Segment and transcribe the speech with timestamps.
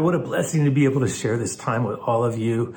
[0.00, 2.74] what a blessing to be able to share this time with all of you.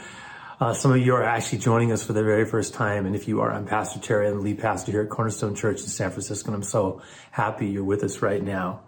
[0.59, 3.05] Uh, some of you are actually joining us for the very first time.
[3.05, 4.27] And if you are, I'm Pastor Terry.
[4.27, 6.47] I'm the lead pastor here at Cornerstone Church in San Francisco.
[6.47, 8.81] And I'm so happy you're with us right now.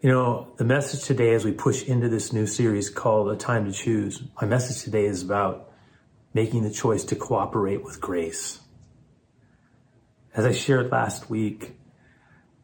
[0.00, 3.66] You know, the message today as we push into this new series called A Time
[3.66, 5.70] to Choose, my message today is about
[6.34, 8.60] making the choice to cooperate with grace.
[10.34, 11.76] As I shared last week,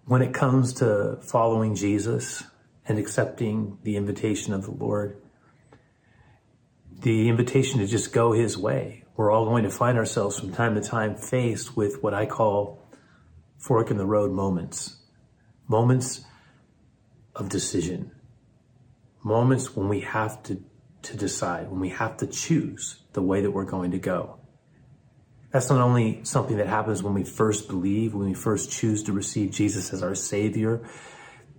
[0.06, 2.42] when it comes to following Jesus
[2.89, 5.20] and accepting the invitation of the Lord,
[6.91, 10.75] the invitation to just go his way, we're all going to find ourselves from time
[10.75, 12.83] to time faced with what I call
[13.58, 14.97] fork in the road moments.
[15.69, 16.25] Moments
[17.36, 18.11] of decision.
[19.23, 20.62] Moments when we have to,
[21.02, 24.39] to decide, when we have to choose the way that we're going to go.
[25.52, 29.12] That's not only something that happens when we first believe, when we first choose to
[29.12, 30.89] receive Jesus as our Savior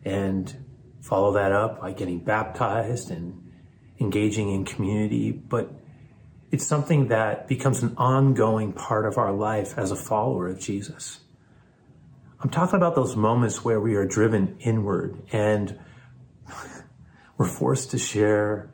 [0.03, 0.68] and
[1.01, 3.51] follow that up by getting baptized and
[3.99, 5.71] engaging in community, but
[6.51, 11.19] it's something that becomes an ongoing part of our life as a follower of Jesus.
[12.41, 15.77] I'm talking about those moments where we are driven inward and
[17.37, 18.73] we're forced to share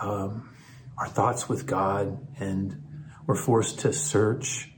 [0.00, 0.50] um,
[0.98, 2.82] our thoughts with God and
[3.26, 4.70] we're forced to search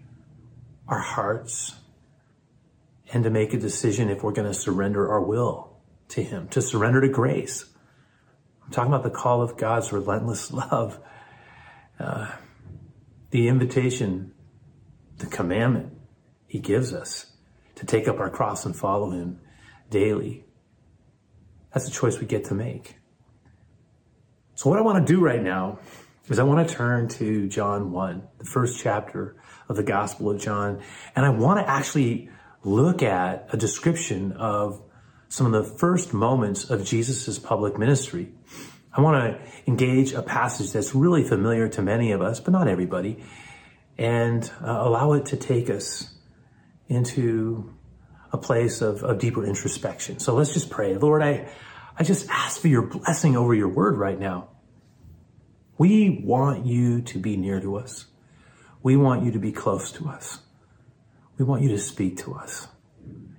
[0.86, 1.74] our hearts
[3.12, 5.73] and to make a decision if we're going to surrender our will
[6.08, 7.64] to Him, to surrender to grace.
[8.64, 10.98] I'm talking about the call of God's relentless love,
[11.98, 12.32] uh,
[13.30, 14.32] the invitation,
[15.18, 15.92] the commandment
[16.46, 17.26] He gives us
[17.76, 19.40] to take up our cross and follow Him
[19.90, 20.44] daily.
[21.72, 22.96] That's a choice we get to make.
[24.54, 25.80] So, what I want to do right now
[26.28, 29.36] is I want to turn to John 1, the first chapter
[29.68, 30.80] of the Gospel of John,
[31.16, 32.30] and I want to actually
[32.62, 34.80] look at a description of
[35.28, 38.32] some of the first moments of Jesus' public ministry.
[38.92, 42.68] I want to engage a passage that's really familiar to many of us, but not
[42.68, 43.24] everybody,
[43.98, 46.14] and uh, allow it to take us
[46.88, 47.74] into
[48.32, 50.18] a place of, of deeper introspection.
[50.18, 50.96] So let's just pray.
[50.96, 51.48] Lord, I,
[51.98, 54.48] I just ask for your blessing over your word right now.
[55.78, 58.06] We want you to be near to us.
[58.82, 60.40] We want you to be close to us.
[61.38, 62.68] We want you to speak to us.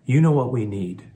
[0.05, 1.09] You know what we need.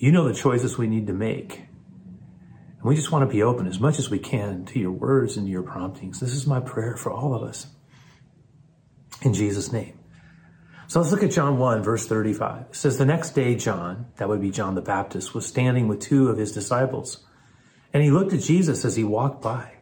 [0.00, 1.58] You know the choices we need to make.
[1.58, 5.36] And we just want to be open as much as we can to your words
[5.36, 6.20] and your promptings.
[6.20, 7.66] This is my prayer for all of us.
[9.20, 9.98] In Jesus' name.
[10.86, 12.62] So let's look at John 1, verse 35.
[12.62, 16.00] It says, The next day, John, that would be John the Baptist, was standing with
[16.00, 17.22] two of his disciples.
[17.92, 19.74] And he looked at Jesus as he walked by.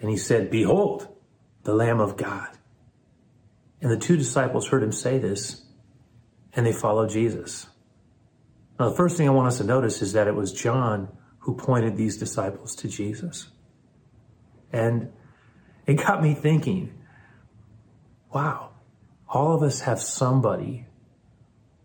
[0.00, 1.06] And he said, Behold,
[1.64, 2.48] the Lamb of God.
[3.82, 5.66] And the two disciples heard him say this,
[6.54, 7.66] and they followed Jesus.
[8.78, 11.08] Now, the first thing I want us to notice is that it was John
[11.38, 13.48] who pointed these disciples to Jesus.
[14.72, 15.12] And
[15.86, 16.92] it got me thinking,
[18.32, 18.70] wow,
[19.28, 20.86] all of us have somebody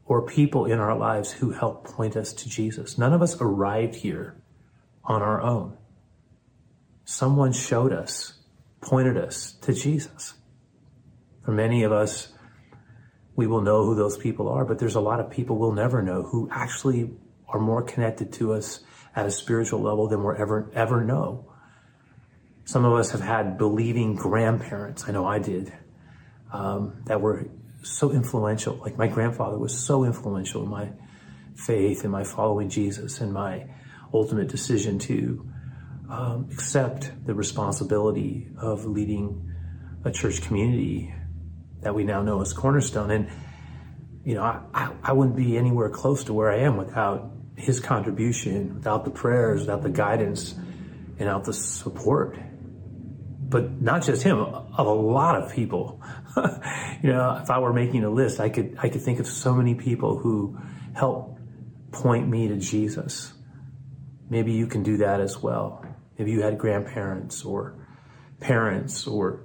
[0.06, 2.98] or people in our lives who help point us to Jesus.
[2.98, 4.42] None of us arrived here
[5.04, 5.78] on our own
[7.10, 8.34] someone showed us,
[8.82, 10.36] pointed us to Jesus.
[11.44, 12.32] For many of us,
[13.40, 16.02] we will know who those people are, but there's a lot of people we'll never
[16.02, 17.10] know who actually
[17.48, 18.82] are more connected to us
[19.16, 21.50] at a spiritual level than we'll ever, ever know.
[22.66, 25.08] Some of us have had believing grandparents.
[25.08, 25.72] I know I did.
[26.52, 27.48] Um, that were
[27.82, 28.76] so influential.
[28.76, 30.90] Like my grandfather was so influential in my
[31.56, 33.68] faith and my following Jesus and my
[34.14, 35.50] ultimate decision to
[36.10, 39.50] um, accept the responsibility of leading
[40.04, 41.14] a church community
[41.82, 43.12] that we now know as Cornerstone.
[43.12, 43.30] And,
[44.24, 47.80] you know, I, I, I wouldn't be anywhere close to where I am without his
[47.80, 52.38] contribution, without the prayers, without the guidance, and without the support.
[53.50, 56.02] But not just him, of a lot of people.
[57.02, 59.54] you know, if I were making a list, I could I could think of so
[59.54, 60.60] many people who
[60.94, 61.40] helped
[61.92, 63.34] point me to Jesus.
[64.30, 65.84] Maybe you can do that as well.
[66.18, 67.88] Maybe you had grandparents or
[68.40, 69.44] parents or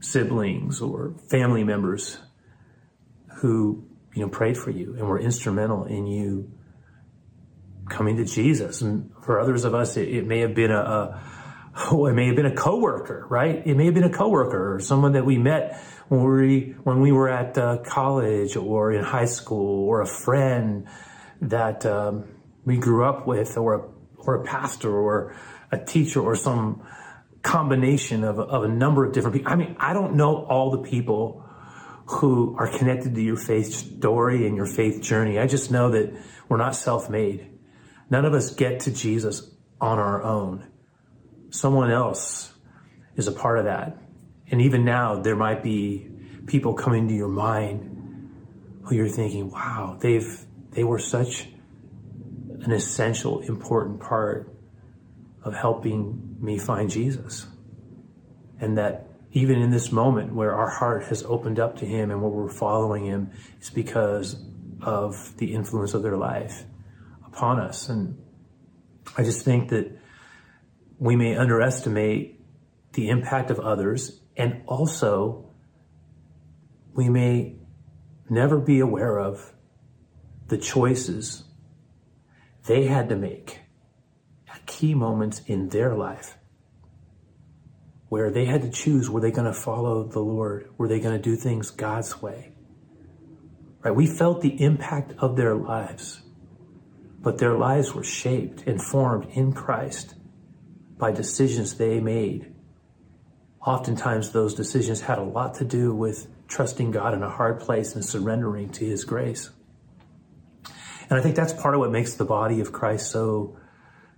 [0.00, 2.18] siblings or family members
[3.36, 6.50] who you know prayed for you and were instrumental in you
[7.88, 8.80] coming to Jesus.
[8.82, 11.22] And for others of us, it, it may have been a, a
[11.90, 13.62] oh, it may have been a coworker, right?
[13.66, 17.12] It may have been a coworker or someone that we met when we when we
[17.12, 20.86] were at uh, college or in high school, or a friend
[21.42, 22.24] that um,
[22.64, 23.88] we grew up with, or a
[24.18, 25.36] or a pastor, or
[25.70, 26.82] a teacher or some
[27.42, 29.52] combination of, of a number of different people.
[29.52, 31.44] I mean, I don't know all the people
[32.06, 35.38] who are connected to your faith story and your faith journey.
[35.38, 36.12] I just know that
[36.48, 37.48] we're not self made.
[38.10, 39.48] None of us get to Jesus
[39.80, 40.66] on our own.
[41.50, 42.52] Someone else
[43.16, 43.96] is a part of that.
[44.50, 46.08] And even now, there might be
[46.46, 47.96] people coming to your mind
[48.82, 51.48] who you're thinking, wow, they've, they were such
[52.62, 54.52] an essential, important part
[55.42, 57.46] of helping me find Jesus.
[58.60, 62.20] And that even in this moment where our heart has opened up to Him and
[62.20, 64.36] where we're following Him, it's because
[64.82, 66.64] of the influence of their life
[67.26, 67.88] upon us.
[67.88, 68.18] And
[69.16, 69.96] I just think that
[70.98, 72.40] we may underestimate
[72.92, 75.50] the impact of others and also
[76.92, 77.56] we may
[78.28, 79.52] never be aware of
[80.48, 81.44] the choices
[82.66, 83.60] they had to make
[84.70, 86.38] key moments in their life
[88.08, 90.70] where they had to choose were they going to follow the Lord?
[90.78, 92.52] Were they going to do things God's way?
[93.82, 93.94] Right?
[93.94, 96.22] We felt the impact of their lives,
[97.20, 100.14] but their lives were shaped and formed in Christ
[100.98, 102.54] by decisions they made.
[103.64, 107.94] Oftentimes, those decisions had a lot to do with trusting God in a hard place
[107.94, 109.50] and surrendering to His grace.
[111.08, 113.56] And I think that's part of what makes the body of Christ so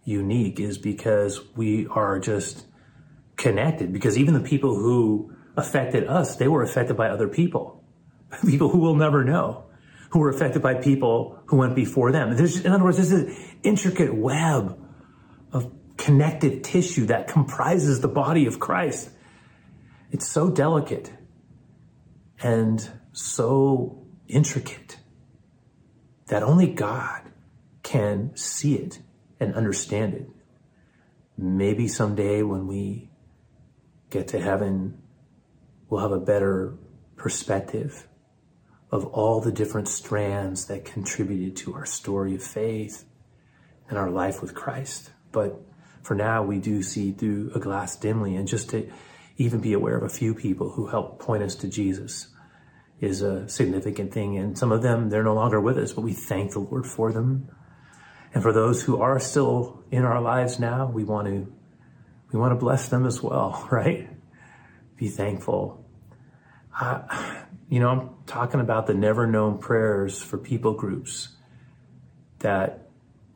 [0.05, 2.67] unique is because we are just
[3.37, 3.93] connected.
[3.93, 7.83] Because even the people who affected us, they were affected by other people,
[8.47, 9.65] people who will never know,
[10.11, 12.37] who were affected by people who went before them.
[12.37, 14.79] There's, in other words, this is an intricate web
[15.53, 19.11] of connective tissue that comprises the body of Christ.
[20.11, 21.13] It's so delicate
[22.43, 24.99] and so intricate
[26.27, 27.23] that only God
[27.83, 28.99] can see it
[29.43, 30.29] and understand it.
[31.37, 33.11] Maybe someday when we
[34.11, 35.03] get to heaven,
[35.89, 36.75] we'll have a better
[37.17, 38.07] perspective
[38.91, 43.05] of all the different strands that contributed to our story of faith
[43.89, 45.11] and our life with Christ.
[45.33, 45.61] But
[46.03, 48.91] for now, we do see through a glass dimly, and just to
[49.39, 52.29] even be aware of a few people who help point us to Jesus
[53.01, 54.37] is a significant thing.
[54.37, 57.13] And some of them, they're no longer with us, but we thank the Lord for
[57.13, 57.49] them.
[58.35, 61.53] And for those who are still in our lives now, we want to,
[62.33, 64.09] we want to bless them as well, right?
[64.97, 65.85] Be thankful.
[67.69, 71.29] You know, I'm talking about the never known prayers for people groups
[72.39, 72.89] that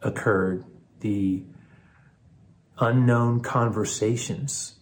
[0.02, 0.64] occurred,
[1.00, 1.44] the
[2.78, 4.74] unknown conversations,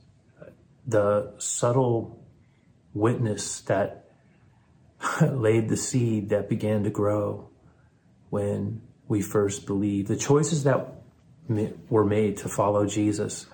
[0.87, 2.25] the subtle
[2.93, 4.08] witness that
[5.22, 7.49] laid the seed that began to grow
[8.31, 10.08] when we first believed.
[10.08, 10.88] The choices that
[11.88, 13.46] were made to follow Jesus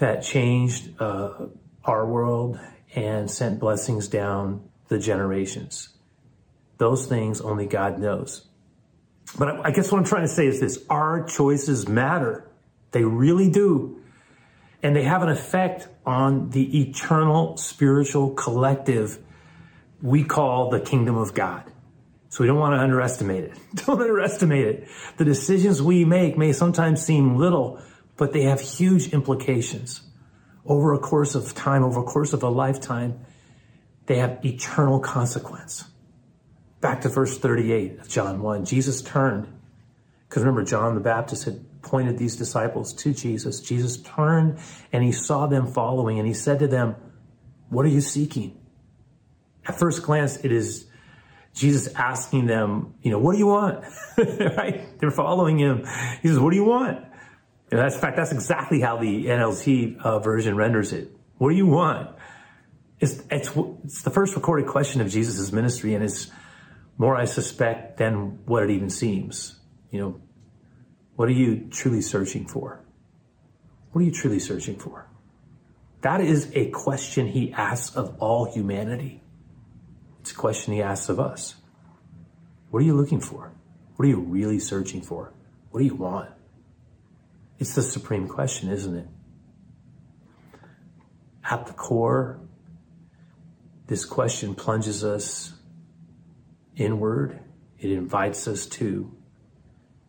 [0.00, 1.46] that changed uh,
[1.84, 2.58] our world
[2.94, 5.90] and sent blessings down the generations.
[6.78, 8.46] Those things only God knows.
[9.38, 12.50] But I guess what I'm trying to say is this our choices matter.
[12.92, 14.00] They really do.
[14.82, 19.18] And they have an effect on the eternal spiritual collective
[20.00, 21.64] we call the kingdom of God.
[22.30, 23.58] So we don't want to underestimate it.
[23.86, 24.88] Don't underestimate it.
[25.16, 27.80] The decisions we make may sometimes seem little,
[28.16, 30.02] but they have huge implications.
[30.66, 33.18] Over a course of time, over a course of a lifetime,
[34.04, 35.84] they have eternal consequence.
[36.82, 38.66] Back to verse 38 of John 1.
[38.66, 39.48] Jesus turned,
[40.28, 43.60] because remember, John the Baptist had pointed these disciples to Jesus.
[43.60, 44.58] Jesus turned
[44.92, 46.94] and he saw them following and he said to them,
[47.70, 48.58] What are you seeking?
[49.68, 50.86] at first glance, it is
[51.58, 53.84] Jesus asking them, you know, what do you want?
[54.18, 54.98] right?
[54.98, 55.86] They're following him.
[56.22, 57.04] He says, what do you want?
[57.70, 61.10] And that's in fact, that's exactly how the NLT uh, version renders it.
[61.36, 62.16] What do you want?
[63.00, 63.50] It's, it's,
[63.84, 66.30] it's the first recorded question of Jesus' ministry and it's
[66.96, 69.58] more, I suspect, than what it even seems.
[69.90, 70.20] You know,
[71.16, 72.80] what are you truly searching for?
[73.92, 75.08] What are you truly searching for?
[76.02, 79.22] That is a question he asks of all humanity.
[80.28, 81.54] It's a question he asks of us.
[82.68, 83.50] What are you looking for?
[83.96, 85.32] What are you really searching for?
[85.70, 86.28] What do you want?
[87.58, 89.08] It's the supreme question, isn't it?
[91.50, 92.40] At the core,
[93.86, 95.54] this question plunges us
[96.76, 97.40] inward.
[97.78, 99.10] It invites us to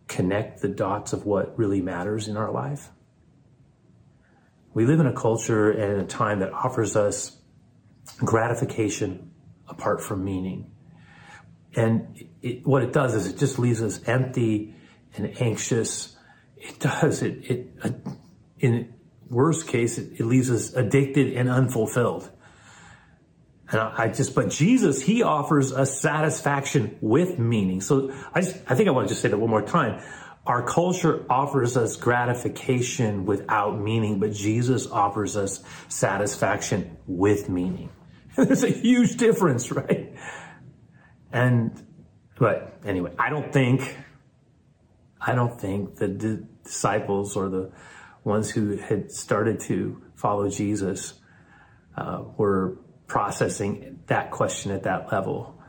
[0.10, 2.90] connect the dots of what really matters in our life.
[4.74, 7.38] We live in a culture and a time that offers us
[8.18, 9.30] gratification
[9.70, 10.72] apart from meaning.
[11.76, 14.76] And it, what it does is it just leaves us empty
[15.16, 16.16] and anxious.
[16.58, 17.22] It does.
[17.22, 17.90] It, it uh,
[18.60, 18.94] in
[19.30, 22.30] worst case, it, it, leaves us addicted and unfulfilled.
[23.72, 27.82] And I, I, just, but Jesus, He offers us satisfaction with meaning.
[27.82, 30.02] So I just, I think I want to just say that one more time.
[30.46, 37.92] Our culture offers us gratification without meaning, but Jesus offers us satisfaction with meaning.
[38.36, 40.14] There's a huge difference, right?
[41.32, 41.72] And,
[42.38, 43.98] but anyway, I don't think,
[45.20, 46.08] I don't think the
[46.64, 47.72] disciples or the
[48.24, 51.14] ones who had started to follow Jesus
[51.98, 55.60] uh, were processing that question at that level.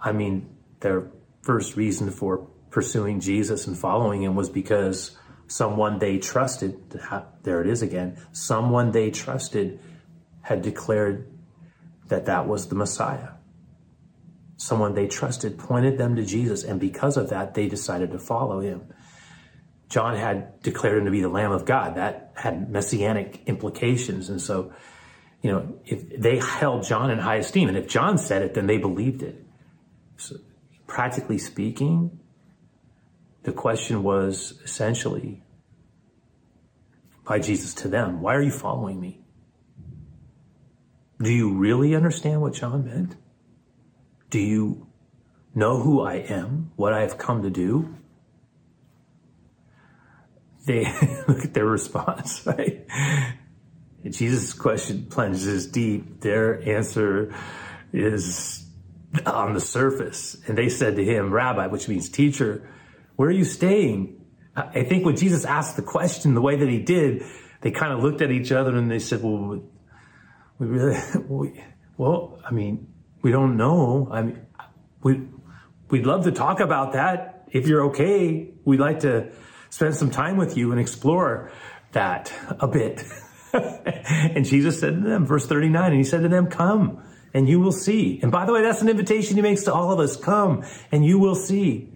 [0.00, 1.10] I mean, their
[1.42, 5.16] first reason for pursuing Jesus and following him was because
[5.46, 6.98] someone they trusted,
[7.42, 9.80] there it is again, someone they trusted
[10.42, 11.26] had declared
[12.10, 13.30] that that was the Messiah.
[14.56, 18.60] Someone they trusted pointed them to Jesus, and because of that, they decided to follow
[18.60, 18.82] him.
[19.88, 21.96] John had declared him to be the Lamb of God.
[21.96, 24.28] That had messianic implications.
[24.28, 24.72] And so,
[25.42, 28.66] you know, if they held John in high esteem, and if John said it, then
[28.66, 29.42] they believed it.
[30.16, 30.36] So,
[30.86, 32.20] practically speaking,
[33.42, 35.42] the question was essentially
[37.24, 39.20] by Jesus to them, why are you following me?
[41.20, 43.16] Do you really understand what John meant?
[44.30, 44.86] Do you
[45.54, 47.94] know who I am, what I have come to do?
[50.66, 50.84] They
[51.28, 52.86] look at their response, right?
[54.08, 56.20] Jesus' question plunges deep.
[56.20, 57.34] Their answer
[57.92, 58.66] is
[59.26, 60.36] on the surface.
[60.46, 62.66] And they said to him, Rabbi, which means teacher,
[63.16, 64.24] where are you staying?
[64.56, 67.24] I think when Jesus asked the question the way that he did,
[67.60, 69.62] they kind of looked at each other and they said, well,
[70.60, 71.64] we really, we,
[71.96, 72.86] well, I mean,
[73.22, 74.08] we don't know.
[74.12, 74.46] I mean,
[75.02, 75.22] we,
[75.88, 77.48] we'd love to talk about that.
[77.50, 79.32] If you're okay, we'd like to
[79.70, 81.50] spend some time with you and explore
[81.92, 83.02] that a bit.
[83.52, 87.02] and Jesus said to them, verse 39, and he said to them, come
[87.32, 88.20] and you will see.
[88.22, 90.16] And by the way, that's an invitation he makes to all of us.
[90.16, 91.92] Come and you will see.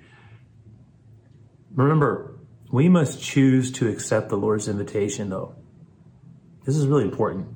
[1.75, 2.38] Remember,
[2.73, 5.54] we must choose to accept the Lord's invitation, though.
[6.64, 7.49] This is really important.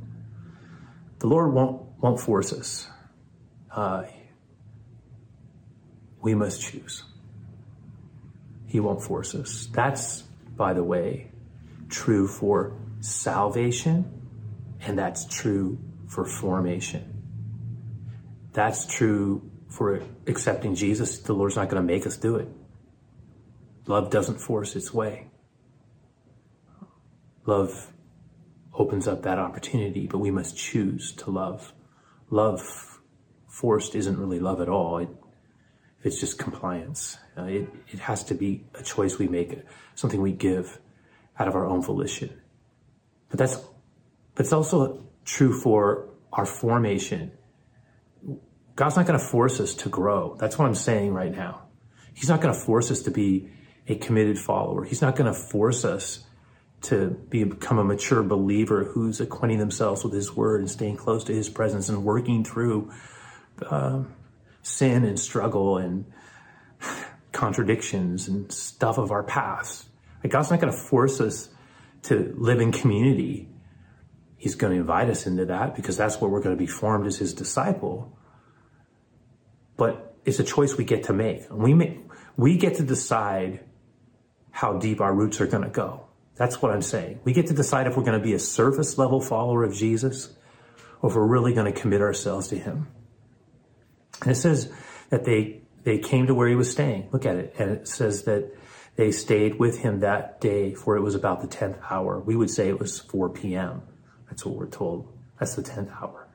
[1.19, 2.89] The Lord won't, won't force us.
[3.71, 4.05] Uh,
[6.21, 7.05] we must choose.
[8.67, 9.69] He won't force us.
[9.73, 10.23] That's,
[10.57, 11.31] by the way,
[11.89, 14.05] true for salvation,
[14.81, 17.23] and that's true for formation.
[18.53, 21.19] That's true for accepting Jesus.
[21.19, 22.49] The Lord's not going to make us do it.
[23.87, 25.29] Love doesn't force its way.
[27.47, 27.93] Love
[28.79, 31.75] opens up that opportunity, but we must choose to love.
[32.31, 33.01] Love
[33.49, 34.99] forced isn't really love at all.
[34.99, 35.09] It,
[36.05, 37.19] it's just compliance.
[37.37, 39.59] Uh, it, it has to be a choice we make,
[39.97, 40.79] something we give
[41.39, 42.31] out of our own volition.
[43.31, 47.33] But that's, but it's also true for our formation.
[48.77, 50.37] God's not going to force us to grow.
[50.39, 51.63] That's what I'm saying right now.
[52.15, 53.51] He's not going to force us to be
[53.89, 54.85] a committed follower.
[54.85, 56.25] He's not going to force us
[56.83, 61.35] to become a mature believer who's acquainting themselves with His Word and staying close to
[61.35, 62.93] His presence and working through
[63.63, 64.03] uh,
[64.63, 66.05] sin and struggle and
[67.33, 69.89] contradictions and stuff of our past.
[70.23, 71.49] Like God's not going to force us
[72.05, 73.49] to live in community.
[74.37, 77.07] He's going to invite us into that because that's where we're going to be formed
[77.07, 78.17] as His disciple.
[79.77, 81.51] But it's a choice we get to make.
[81.51, 82.01] We make,
[82.37, 83.65] we get to decide
[84.51, 86.08] how deep our roots are going to go.
[86.39, 87.21] That's what I'm saying.
[87.25, 90.33] We get to decide if we're going to be a surface level follower of Jesus
[91.03, 92.87] or if we're really going to commit ourselves to him.
[94.23, 94.73] And it says
[95.11, 97.09] that they, they came to where he was staying.
[97.13, 97.55] Look at it.
[97.59, 98.57] And it says that
[98.95, 102.21] they stayed with him that day for it was about the 10th hour.
[102.21, 103.83] We would say it was 4 p.m.
[104.31, 105.13] That's what we're told.
[105.41, 106.29] That's the 10th hour.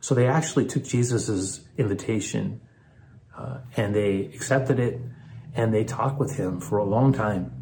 [0.00, 2.60] So they actually took Jesus' invitation
[3.36, 5.00] uh, and they accepted it
[5.54, 7.59] and they talked with him for a long time.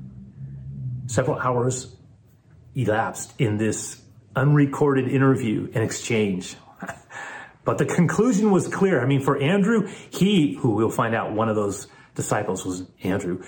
[1.09, 1.97] Several hours
[2.75, 4.01] elapsed in this
[4.37, 6.55] unrecorded interview and exchange.
[7.65, 9.01] but the conclusion was clear.
[9.01, 13.43] I mean, for Andrew, he, who we'll find out one of those disciples was Andrew,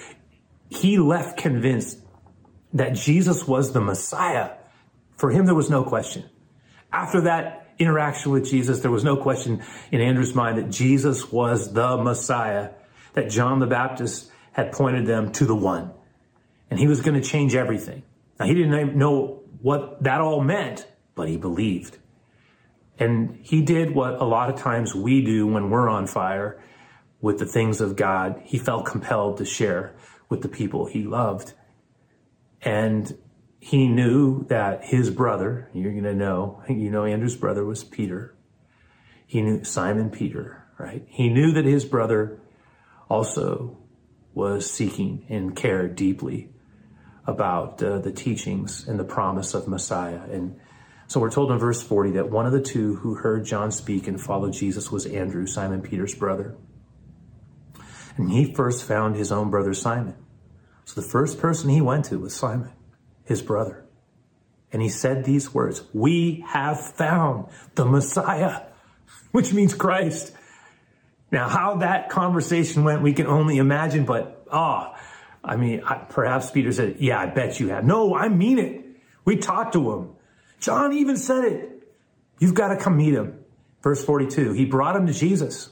[0.71, 1.99] he left convinced
[2.73, 4.52] that Jesus was the Messiah.
[5.17, 6.25] For him, there was no question.
[6.90, 9.62] After that interaction with Jesus, there was no question
[9.93, 12.71] in Andrew's mind that Jesus was the Messiah
[13.12, 15.93] that John the Baptist had pointed them to the one.
[16.71, 18.05] And he was going to change everything.
[18.39, 21.99] Now, he didn't know what that all meant, but he believed.
[22.99, 26.62] And he did what a lot of times we do when we're on fire
[27.21, 28.41] with the things of God.
[28.45, 29.95] He felt compelled to share
[30.29, 31.55] with the people he loved.
[32.62, 33.17] And
[33.59, 38.35] he knew that his brother, you're going to know, you know, Andrew's brother was Peter.
[39.27, 41.05] He knew Simon Peter, right?
[41.09, 42.41] He knew that his brother
[43.09, 43.79] also
[44.35, 46.50] was seeking and cared deeply
[47.27, 50.21] about uh, the teachings and the promise of Messiah.
[50.31, 50.59] And
[51.07, 54.07] so we're told in verse 40 that one of the two who heard John speak
[54.07, 56.57] and followed Jesus was Andrew, Simon Peter's brother.
[58.17, 60.15] And he first found his own brother Simon.
[60.85, 62.71] So the first person he went to was Simon,
[63.25, 63.85] his brother.
[64.73, 68.62] And he said these words We have found the Messiah,
[69.33, 70.33] which means Christ.
[71.33, 75.00] Now, how that conversation went, we can only imagine, but ah, oh,
[75.42, 77.85] I mean, I, perhaps Peter said, Yeah, I bet you have.
[77.85, 78.85] No, I mean it.
[79.25, 80.11] We talked to him.
[80.61, 81.88] John even said it.
[82.38, 83.38] You've got to come meet him.
[83.82, 85.70] Verse 42, he brought him to Jesus.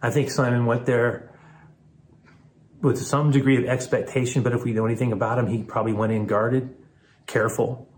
[0.00, 1.30] I think Simon went there
[2.80, 6.12] with some degree of expectation, but if we know anything about him, he probably went
[6.12, 6.74] in guarded,
[7.26, 7.88] careful.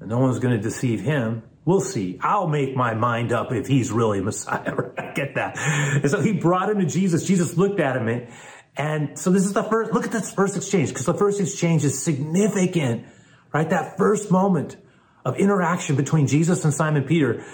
[0.00, 1.44] No one's going to deceive him.
[1.64, 2.18] We'll see.
[2.20, 4.74] I'll make my mind up if he's really Messiah.
[5.14, 5.56] Get that.
[5.56, 7.24] And so he brought him to Jesus.
[7.24, 8.28] Jesus looked at him and,
[8.76, 11.84] and so this is the first, look at this first exchange, because the first exchange
[11.84, 13.06] is significant,
[13.52, 13.68] right?
[13.68, 14.76] That first moment
[15.24, 17.44] of interaction between Jesus and Simon Peter.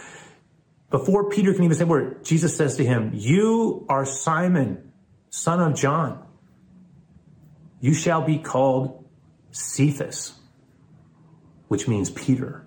[0.90, 4.92] Before Peter can even say a word, Jesus says to him, You are Simon,
[5.28, 6.24] son of John.
[7.80, 9.04] You shall be called
[9.50, 10.38] Cephas,
[11.68, 12.64] which means Peter.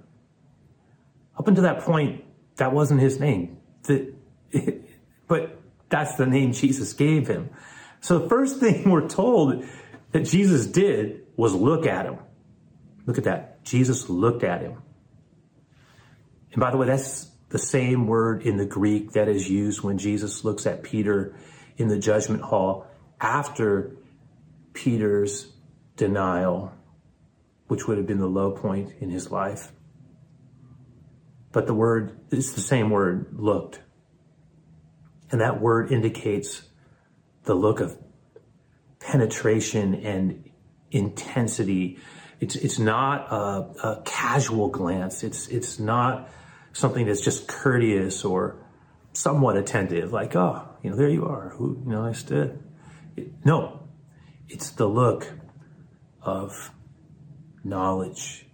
[1.38, 2.24] Up until that point,
[2.58, 3.58] that wasn't his name.
[3.84, 4.14] The,
[5.28, 7.50] but that's the name Jesus gave him.
[8.02, 9.66] So the first thing we're told
[10.12, 12.18] that Jesus did was look at him.
[13.06, 13.64] Look at that.
[13.64, 14.82] Jesus looked at him.
[16.52, 19.98] And by the way, that's the same word in the Greek that is used when
[19.98, 21.36] Jesus looks at Peter
[21.78, 22.88] in the judgment hall
[23.20, 23.96] after
[24.74, 25.52] Peter's
[25.96, 26.74] denial,
[27.68, 29.72] which would have been the low point in his life.
[31.52, 33.82] But the word, it's the same word, looked.
[35.32, 36.64] And that word indicates
[37.44, 37.98] the look of
[39.00, 40.50] penetration and
[40.92, 42.00] intensity.
[42.40, 45.24] It's, it's not a, a casual glance.
[45.24, 46.30] It's, it's not
[46.74, 48.64] something that's just courteous or
[49.14, 51.50] somewhat attentive, like, oh, you know, there you are.
[51.58, 52.64] Who, you know, I stood.
[53.44, 53.90] No,
[54.48, 55.30] it's the look
[56.22, 56.72] of
[57.64, 58.46] knowledge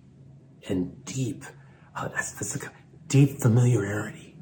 [0.67, 1.45] and deep,
[1.95, 2.71] uh, that's, that's a
[3.07, 4.35] deep familiarity.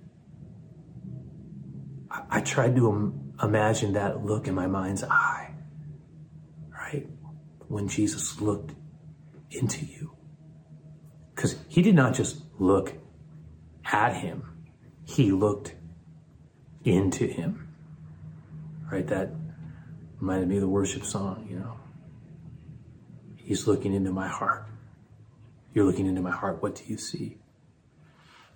[2.10, 5.54] I, I tried to Im- imagine that look in my mind's eye,
[6.72, 7.08] right?
[7.68, 8.74] When Jesus looked
[9.52, 10.16] into you.
[11.34, 12.94] Because he did not just look
[13.86, 14.44] at him,
[15.04, 15.76] he looked
[16.84, 17.68] into him,
[18.90, 19.06] right?
[19.08, 19.32] That
[20.20, 21.78] Reminded me of the worship song, you know.
[23.36, 24.68] He's looking into my heart.
[25.74, 26.64] You're looking into my heart.
[26.64, 27.38] What do you see?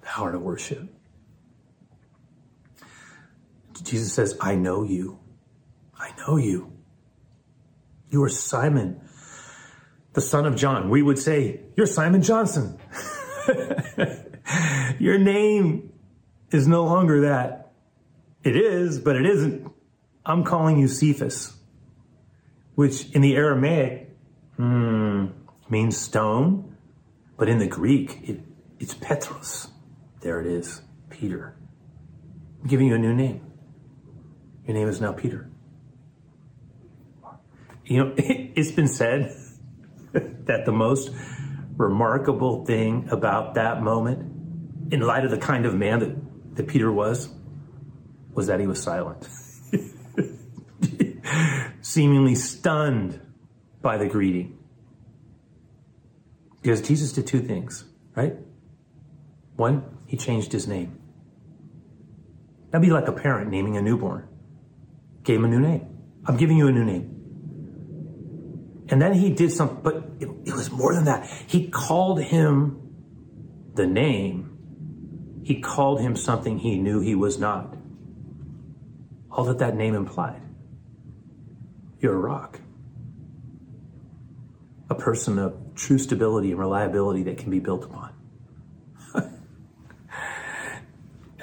[0.02, 0.90] The heart of worship.
[3.82, 5.20] Jesus says, I know you.
[5.98, 6.72] I know you.
[8.10, 9.02] You are Simon,
[10.14, 10.90] the son of John.
[10.90, 12.80] We would say, You're Simon Johnson.
[15.00, 15.92] Your name
[16.52, 17.72] is no longer that.
[18.44, 19.72] It is, but it isn't.
[20.26, 21.56] I'm calling you Cephas,
[22.76, 24.10] which in the Aramaic
[24.56, 25.28] hmm,
[25.70, 26.76] means stone,
[27.38, 28.40] but in the Greek, it,
[28.80, 29.68] it's Petros.
[30.22, 31.56] There it is, Peter.
[32.62, 33.49] I'm giving you a new name.
[34.70, 35.50] Your name is now Peter.
[37.86, 39.36] You know, it's been said
[40.14, 41.10] that the most
[41.76, 46.92] remarkable thing about that moment, in light of the kind of man that, that Peter
[46.92, 47.30] was,
[48.36, 49.28] was that he was silent.
[51.82, 53.20] seemingly stunned
[53.82, 54.56] by the greeting.
[56.62, 58.36] Because Jesus did two things, right?
[59.56, 61.00] One, he changed his name.
[62.70, 64.29] That'd be like a parent naming a newborn.
[65.24, 65.88] Gave him a new name.
[66.26, 67.16] I'm giving you a new name.
[68.90, 71.30] And then he did something, but it, it was more than that.
[71.48, 72.80] He called him
[73.76, 75.42] the name.
[75.44, 77.76] He called him something he knew he was not.
[79.32, 80.42] All that that name implied.
[82.00, 82.60] You're a rock.
[84.90, 88.14] A person of true stability and reliability that can be built upon.
[89.14, 89.32] and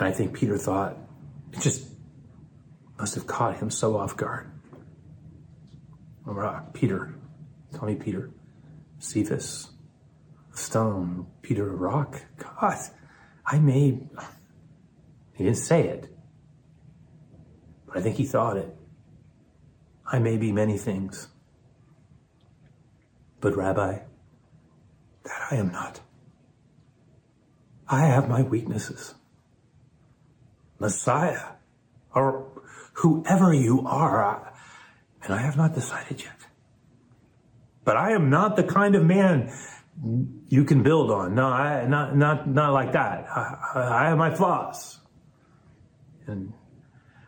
[0.00, 0.96] I think Peter thought
[1.60, 1.88] just
[2.98, 4.50] must have caught him so off guard.
[6.24, 7.14] Rock, Peter.
[7.74, 8.30] Tommy Peter.
[8.98, 9.70] Cephas,
[10.52, 11.26] stone.
[11.42, 12.22] Peter, rock.
[12.38, 12.78] God,
[13.44, 13.98] I may.
[15.34, 16.08] He didn't say it,
[17.86, 18.74] but I think he thought it.
[20.10, 21.28] I may be many things,
[23.40, 23.98] but Rabbi,
[25.24, 26.00] that I am not.
[27.88, 29.14] I have my weaknesses.
[30.78, 31.52] Messiah,
[32.14, 32.55] or
[32.96, 34.52] whoever you are,
[35.22, 36.32] and I have not decided yet.
[37.84, 39.52] But I am not the kind of man
[40.48, 41.34] you can build on.
[41.34, 43.26] No, I, not, not, not like that.
[43.28, 44.98] I, I have my flaws.
[46.26, 46.52] And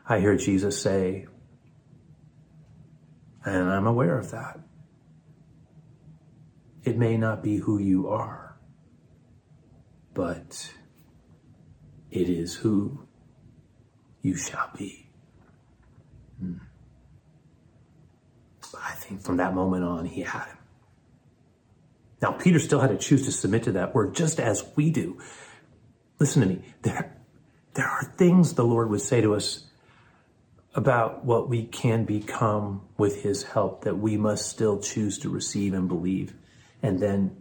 [0.06, 1.26] I hear Jesus say,
[3.44, 4.60] and I'm aware of that.
[6.84, 8.56] It may not be who you are,
[10.14, 10.74] but
[12.10, 13.06] it is who
[14.22, 15.08] you shall be.
[16.40, 16.54] Hmm.
[18.82, 20.58] I think from that moment on, he had him.
[22.20, 25.18] Now, Peter still had to choose to submit to that word, just as we do.
[26.18, 26.62] Listen to me.
[26.82, 27.16] There,
[27.74, 29.68] there are things the Lord would say to us
[30.74, 35.74] about what we can become with his help that we must still choose to receive
[35.74, 36.34] and believe
[36.82, 37.36] and then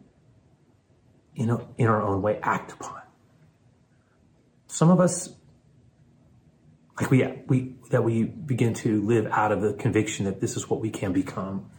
[1.36, 3.02] you know in our own way act upon
[4.68, 5.30] some of us
[7.00, 10.70] like we we that we begin to live out of the conviction that this is
[10.70, 11.70] what we can become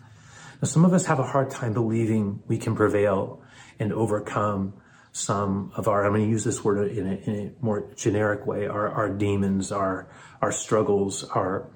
[0.62, 3.42] now some of us have a hard time believing we can prevail
[3.78, 4.74] and overcome
[5.12, 8.46] some of our, I'm going to use this word in a, in a more generic
[8.46, 10.08] way, our, our demons, our,
[10.40, 11.68] our struggles, our,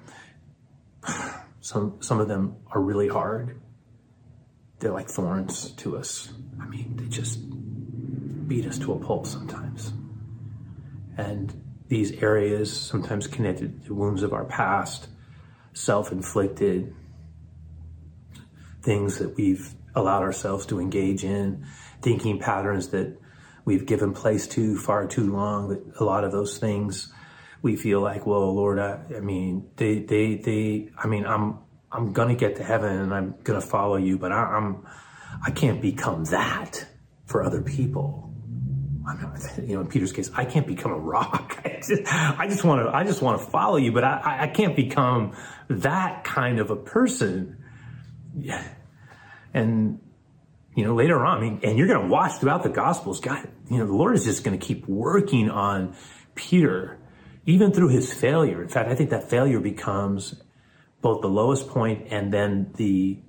[1.61, 3.59] some, some of them are really hard.
[4.79, 6.31] They're like thorns to us.
[6.61, 7.39] I mean, they just
[8.47, 9.93] beat us to a pulp sometimes.
[11.17, 11.53] And
[11.93, 15.07] these areas, sometimes connected to wounds of our past,
[15.73, 16.91] self inflicted,
[18.81, 21.63] things that we've allowed ourselves to engage in,
[22.01, 23.15] thinking patterns that
[23.63, 25.69] we've given place to far too long.
[25.69, 27.13] That a lot of those things
[27.61, 31.59] we feel like, well, Lord, I, I mean, they, they, they, I mean, I'm,
[31.91, 34.83] I'm gonna get to heaven and I'm gonna follow you, but I, I'm,
[35.45, 36.87] I can't become that
[37.27, 38.32] for other people.
[39.57, 41.61] You know, in Peter's case, I can't become a rock.
[41.65, 44.47] I just, I just want to, I just want to follow you, but I, I
[44.47, 45.33] can't become
[45.69, 47.57] that kind of a person.
[48.37, 48.63] Yeah.
[49.53, 49.99] And
[50.75, 53.47] you know, later on, I mean, and you're going to watch throughout the Gospels, God,
[53.69, 55.95] you know, the Lord is just going to keep working on
[56.33, 56.97] Peter,
[57.45, 58.61] even through his failure.
[58.61, 60.41] In fact, I think that failure becomes
[61.01, 63.19] both the lowest point and then the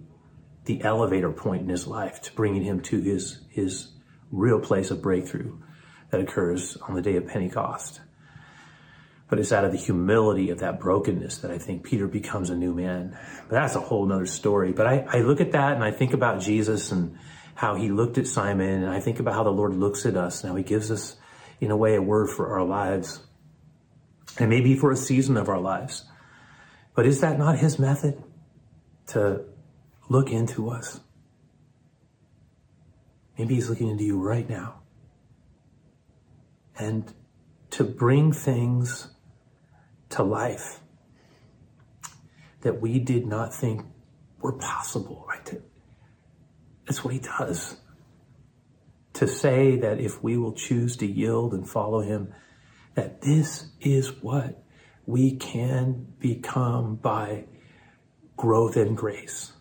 [0.65, 3.93] the elevator point in his life to bringing him to his his
[4.31, 5.59] real place of breakthrough
[6.14, 8.00] that occurs on the day of Pentecost.
[9.29, 12.55] But it's out of the humility of that brokenness that I think Peter becomes a
[12.55, 13.18] new man.
[13.48, 14.70] But that's a whole nother story.
[14.70, 17.18] But I, I look at that and I think about Jesus and
[17.57, 20.44] how he looked at Simon, and I think about how the Lord looks at us.
[20.44, 21.16] Now he gives us,
[21.61, 23.20] in a way, a word for our lives,
[24.38, 26.05] and maybe for a season of our lives.
[26.94, 28.22] But is that not his method
[29.09, 29.44] to
[30.09, 31.00] look into us?
[33.37, 34.84] Maybe he's looking into you right now.
[36.79, 37.13] And
[37.71, 39.09] to bring things
[40.11, 40.81] to life
[42.61, 43.83] that we did not think
[44.41, 45.61] were possible, right?
[46.87, 47.77] That's what he does.
[49.15, 52.33] To say that if we will choose to yield and follow him,
[52.95, 54.63] that this is what
[55.07, 57.45] we can become by
[58.37, 59.53] growth and grace.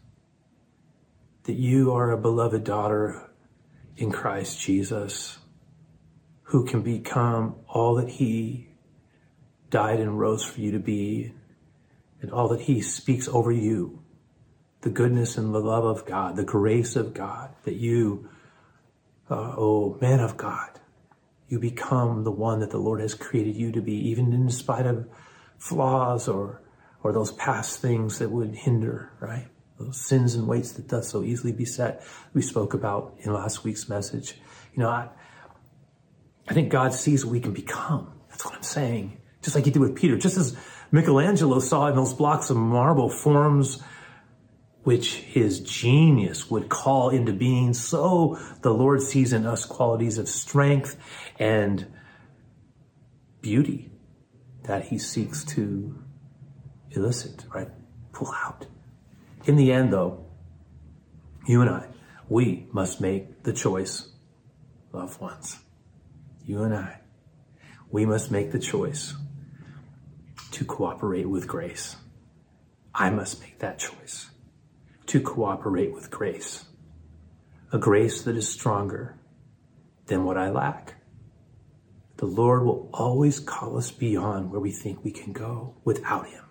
[1.43, 3.29] That you are a beloved daughter
[3.97, 5.39] in Christ Jesus
[6.53, 8.67] who can become all that he
[9.71, 11.33] died and rose for you to be
[12.21, 13.99] and all that he speaks over you
[14.81, 18.29] the goodness and the love of God, the grace of God, that you,
[19.31, 20.69] uh, oh man of God,
[21.47, 24.85] you become the one that the Lord has created you to be, even in spite
[24.85, 25.07] of
[25.57, 26.61] flaws or
[27.01, 29.47] or those past things that would hinder, right?
[29.79, 32.03] Those sins and weights that does so easily beset.
[32.35, 34.35] We spoke about in last week's message.
[34.75, 35.09] You know, I,
[36.47, 38.11] I think God sees what we can become.
[38.29, 39.17] That's what I'm saying.
[39.41, 40.17] Just like he did with Peter.
[40.17, 40.57] Just as
[40.91, 43.81] Michelangelo saw in those blocks of marble forms
[44.83, 47.73] which his genius would call into being.
[47.73, 50.97] So the Lord sees in us qualities of strength
[51.39, 51.87] and
[53.41, 53.91] beauty
[54.63, 55.97] that he seeks to
[56.91, 57.69] elicit, right?
[58.11, 58.65] Pull out.
[59.45, 60.25] In the end, though,
[61.47, 61.87] you and I,
[62.29, 64.09] we must make the choice,
[64.91, 65.57] loved ones.
[66.45, 66.99] You and I,
[67.89, 69.13] we must make the choice
[70.51, 71.95] to cooperate with grace.
[72.93, 74.29] I must make that choice
[75.07, 76.65] to cooperate with grace,
[77.71, 79.17] a grace that is stronger
[80.07, 80.95] than what I lack.
[82.17, 86.43] The Lord will always call us beyond where we think we can go without Him,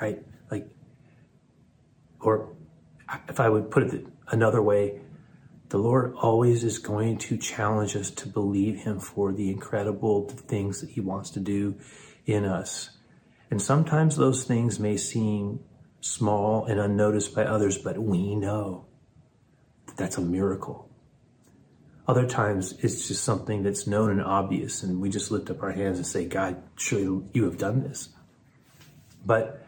[0.00, 0.22] right?
[0.50, 0.68] Like,
[2.20, 2.54] or
[3.28, 5.00] if I would put it another way,
[5.72, 10.82] the Lord always is going to challenge us to believe Him for the incredible things
[10.82, 11.76] that He wants to do
[12.26, 12.90] in us.
[13.50, 15.60] And sometimes those things may seem
[16.02, 18.84] small and unnoticed by others, but we know
[19.86, 20.90] that that's a miracle.
[22.06, 25.72] Other times it's just something that's known and obvious, and we just lift up our
[25.72, 28.10] hands and say, God, surely you have done this.
[29.24, 29.66] But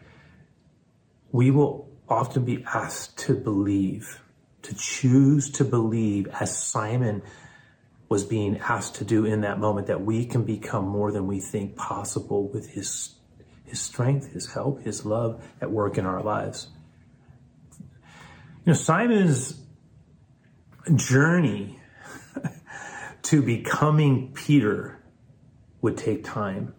[1.31, 4.21] we will often be asked to believe,
[4.65, 7.21] to choose to believe, as Simon
[8.09, 11.39] was being asked to do in that moment, that we can become more than we
[11.39, 13.15] think possible with his
[13.65, 16.67] his strength, His help, His love at work in our lives.
[18.63, 19.59] You know, Simon's
[20.95, 21.79] journey
[23.23, 25.03] to becoming Peter
[25.81, 26.73] would take time.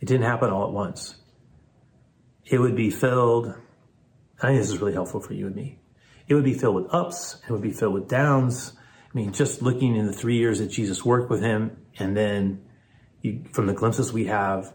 [0.00, 1.16] It didn't happen all at once.
[2.44, 3.48] It would be filled,
[4.40, 5.80] I think this is really helpful for you and me.
[6.28, 8.72] It would be filled with ups, it would be filled with downs.
[9.12, 12.62] I mean, just looking in the three years that Jesus worked with him, and then
[13.22, 14.72] you, from the glimpses we have,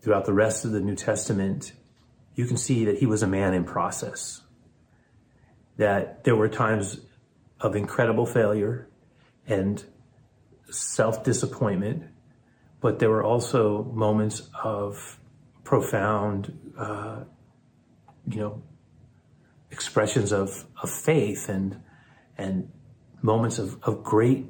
[0.00, 1.72] throughout the rest of the New Testament,
[2.34, 4.42] you can see that he was a man in process.
[5.76, 7.00] That there were times
[7.60, 8.88] of incredible failure
[9.46, 9.82] and
[10.70, 12.04] self disappointment,
[12.80, 15.18] but there were also moments of
[15.64, 17.24] profound, uh,
[18.26, 18.62] you know,
[19.70, 21.80] expressions of, of faith and
[22.38, 22.70] and
[23.22, 24.46] moments of, of great,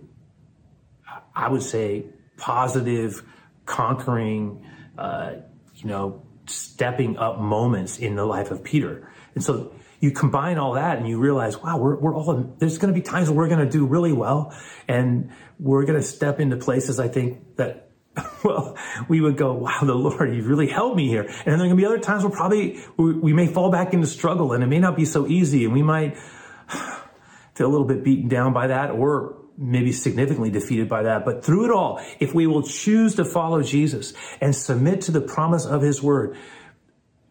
[1.35, 2.06] I would say,
[2.37, 3.22] positive,
[3.66, 4.64] conquering
[4.96, 5.33] uh,
[5.74, 9.11] you know, stepping up moments in the life of Peter.
[9.35, 12.92] And so you combine all that and you realize, wow, we're, we're all, there's going
[12.92, 14.54] to be times where we're going to do really well.
[14.88, 17.89] And we're going to step into places, I think, that,
[18.44, 18.76] well,
[19.08, 21.22] we would go, wow, the Lord, you really helped me here.
[21.22, 23.94] And there are going to be other times where probably we, we may fall back
[23.94, 25.64] into struggle and it may not be so easy.
[25.64, 26.16] And we might
[27.54, 31.24] feel a little bit beaten down by that or maybe significantly defeated by that.
[31.24, 35.20] But through it all, if we will choose to follow Jesus and submit to the
[35.20, 36.36] promise of his word,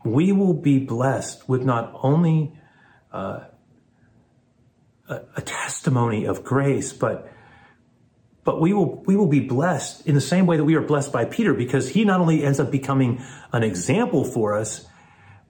[0.06, 2.54] we will be blessed with not only
[3.12, 3.46] uh,
[5.10, 7.34] a, a testimony of grace, but
[8.44, 11.12] but we will we will be blessed in the same way that we are blessed
[11.12, 13.22] by Peter because he not only ends up becoming
[13.52, 14.88] an example for us,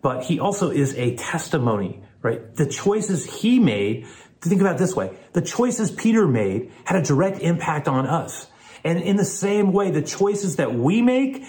[0.02, 2.56] but he also is a testimony, right?
[2.56, 4.08] The choices he made
[4.42, 5.18] think about this way.
[5.34, 8.48] The choices Peter made had a direct impact on us.
[8.84, 11.44] And in the same way, the choices that we make,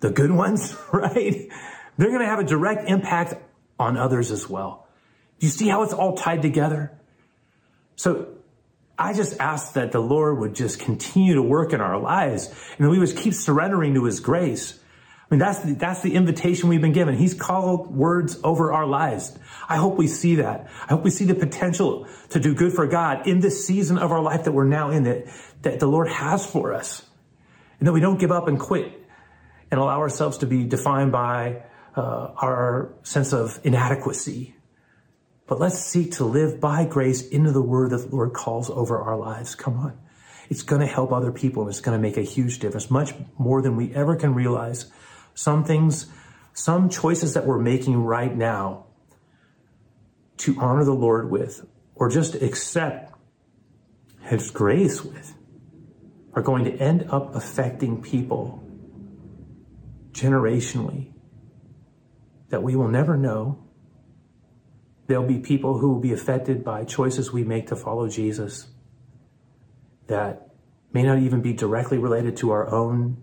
[0.00, 1.48] the good ones, right?
[1.96, 3.34] They're going to have a direct impact
[3.78, 4.86] on others as well.
[5.38, 6.98] Do you see how it's all tied together?
[7.96, 8.37] So
[8.98, 12.86] I just ask that the Lord would just continue to work in our lives and
[12.86, 14.78] that we would keep surrendering to his grace
[15.30, 17.14] I mean, that's the, that's the invitation we've been given.
[17.14, 19.38] He's called words over our lives.
[19.68, 20.70] I hope we see that.
[20.84, 24.10] I hope we see the potential to do good for God in this season of
[24.10, 25.26] our life that we're now in that,
[25.62, 27.04] that the Lord has for us.
[27.78, 28.98] And that we don't give up and quit
[29.70, 31.62] and allow ourselves to be defined by
[31.94, 32.00] uh,
[32.40, 34.54] our sense of inadequacy.
[35.48, 38.98] But let's seek to live by grace into the word that the Lord calls over
[38.98, 39.54] our lives.
[39.54, 39.98] Come on.
[40.50, 43.14] It's going to help other people and it's going to make a huge difference, much
[43.38, 44.90] more than we ever can realize
[45.34, 46.06] some things,
[46.52, 48.84] some choices that we're making right now
[50.38, 53.12] to honor the Lord with, or just accept
[54.22, 55.34] His grace with,
[56.34, 58.62] are going to end up affecting people
[60.12, 61.12] generationally
[62.50, 63.58] that we will never know.
[65.08, 68.68] There'll be people who will be affected by choices we make to follow Jesus
[70.06, 70.50] that
[70.92, 73.16] may not even be directly related to our own,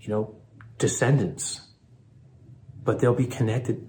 [0.00, 0.36] you know,
[0.78, 1.60] descendants,
[2.84, 3.86] but they'll be connected.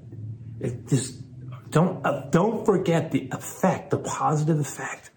[0.60, 1.22] It just
[1.70, 5.12] don't uh, don't forget the effect, the positive effect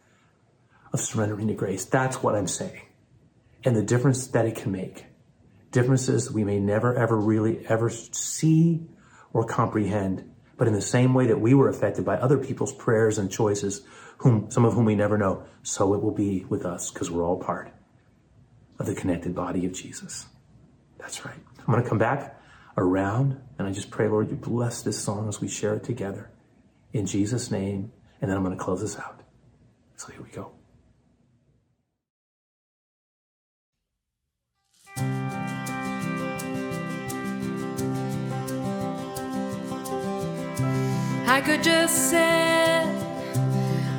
[0.93, 1.87] of surrendering to grace.
[1.87, 2.83] That's what I'm saying,
[3.64, 5.07] and the difference that it can make.
[5.71, 8.87] Differences we may never ever really ever see
[9.33, 13.16] or comprehend, but in the same way that we were affected by other people's prayers
[13.16, 13.81] and choices,
[14.18, 17.25] whom some of whom we never know, so it will be with us because we're
[17.25, 17.73] all part
[18.79, 20.27] of the connected body of Jesus.
[20.99, 21.38] That's right.
[21.61, 22.38] I'm going to come back
[22.77, 26.31] around and I just pray, Lord, you bless this song as we share it together
[26.92, 27.90] in Jesus' name.
[28.20, 29.23] And then I'm going to close this out.
[29.96, 30.53] So here we go.
[41.31, 42.88] I could just sit,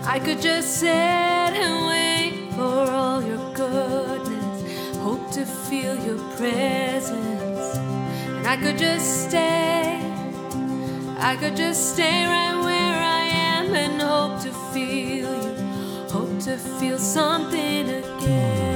[0.05, 7.77] I could just sit and wait for all your goodness, hope to feel your presence.
[8.35, 10.01] And I could just stay,
[11.19, 13.23] I could just stay right where I
[13.55, 18.70] am and hope to feel you, hope to feel something again.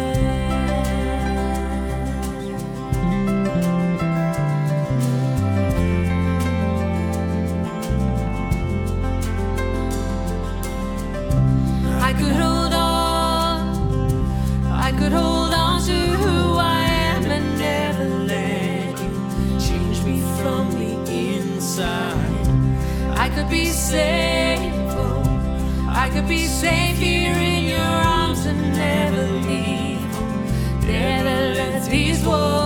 [14.98, 16.80] could hold on to who I
[17.14, 22.48] am and never let you change me from the inside.
[23.18, 25.24] I could be safe, oh,
[25.90, 30.02] I could be safe here in your arms and never leave.
[30.88, 32.65] Never let these walls.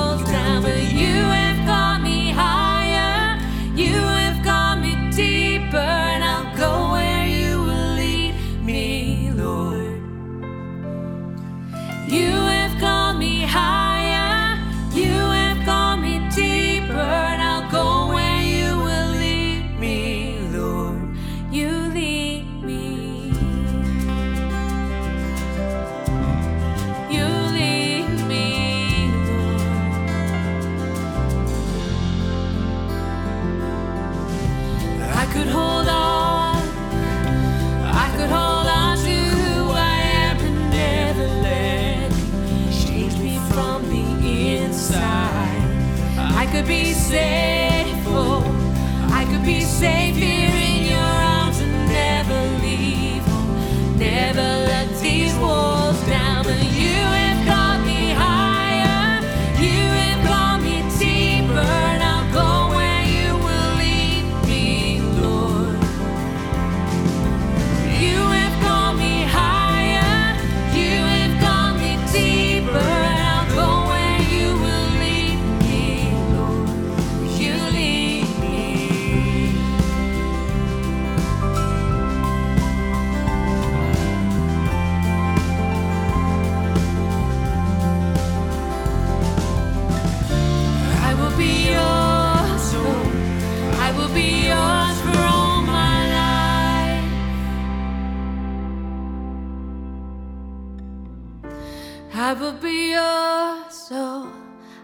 [102.69, 104.31] Be yours, oh,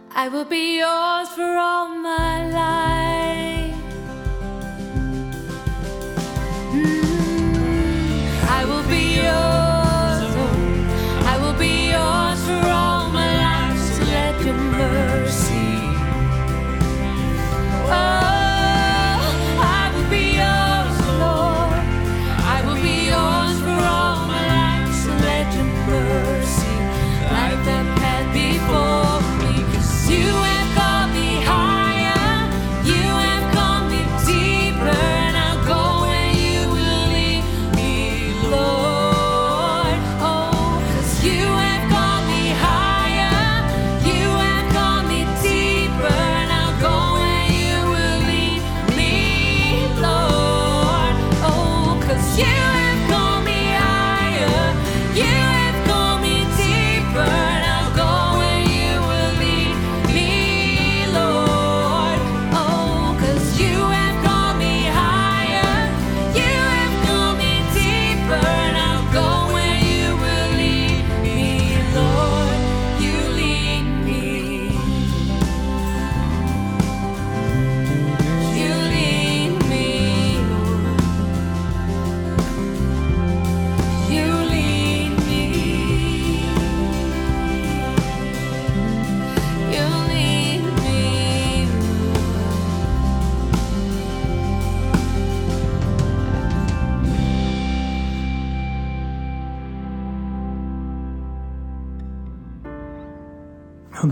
[0.10, 3.05] I will be yours for all my life.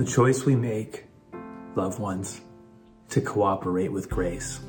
[0.03, 1.05] The choice we make,
[1.75, 2.41] loved ones,
[3.09, 4.59] to cooperate with grace.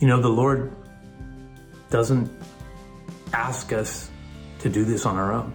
[0.00, 0.74] You know, the Lord
[1.90, 2.28] doesn't
[3.32, 4.10] ask us
[4.58, 5.52] to do this on our own.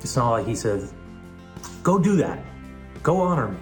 [0.00, 0.94] It's not like He says,
[1.82, 2.42] go do that,
[3.02, 3.60] go honor me,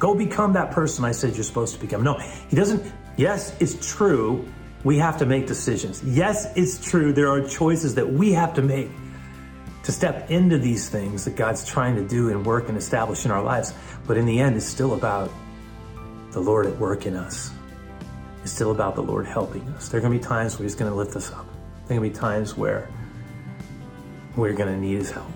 [0.00, 2.02] go become that person I said you're supposed to become.
[2.02, 2.92] No, He doesn't.
[3.16, 4.48] Yes, it's true.
[4.82, 6.02] We have to make decisions.
[6.02, 7.12] Yes, it's true.
[7.12, 8.90] There are choices that we have to make
[9.88, 13.30] to step into these things that God's trying to do and work and establish in
[13.30, 13.72] our lives.
[14.06, 15.30] But in the end, it's still about
[16.32, 17.50] the Lord at work in us.
[18.42, 19.88] It's still about the Lord helping us.
[19.88, 21.46] There are going to be times where He's going to lift us up.
[21.86, 22.86] There are going to be times where
[24.36, 25.32] we're going to need His help.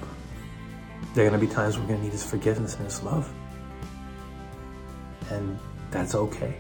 [1.15, 3.33] There are going to be times we're going to need His forgiveness and His love.
[5.31, 5.59] And
[5.91, 6.59] that's okay.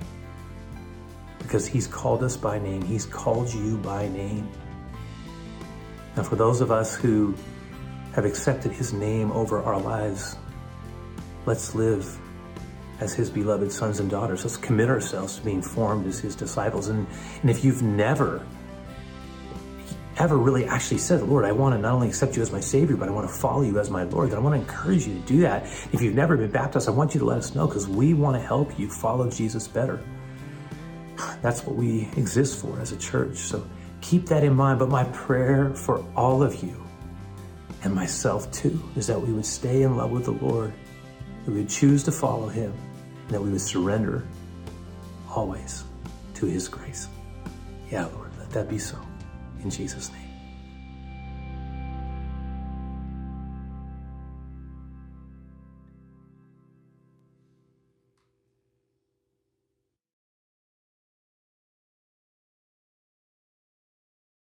[1.41, 4.49] Because He's called us by name, He's called you by name.
[6.17, 7.35] And for those of us who
[8.15, 10.37] have accepted His name over our lives,
[11.47, 12.19] let's live
[13.01, 14.45] as His beloved sons and daughters.
[14.45, 16.89] Let's commit ourselves to being formed as His disciples.
[16.89, 17.07] And,
[17.41, 18.47] and if you've never,
[20.19, 22.97] ever really actually said, Lord, I want to not only accept you as my Savior,
[22.97, 25.15] but I want to follow you as my Lord, then I want to encourage you
[25.15, 25.65] to do that.
[25.93, 28.37] If you've never been baptized, I want you to let us know because we want
[28.37, 30.03] to help you follow Jesus better.
[31.41, 33.37] That's what we exist for as a church.
[33.37, 33.67] So
[34.03, 34.79] Keep that in mind.
[34.79, 36.77] But my prayer for all of you
[37.85, 40.73] and myself too is that we would stay in love with the Lord,
[41.45, 42.73] that we would choose to follow Him,
[43.27, 44.27] and that we would surrender
[45.29, 45.85] always
[46.35, 47.09] to His grace.
[47.91, 48.99] Yeah, Lord, let that be so.
[49.63, 50.32] In Jesus' name.